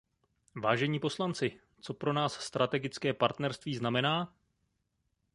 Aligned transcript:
Vážení 0.55 0.99
poslanci, 0.99 1.59
co 1.81 1.93
pro 1.93 2.13
nás 2.13 2.33
strategické 2.39 3.13
partnerství 3.13 3.75
znamená? 3.75 4.33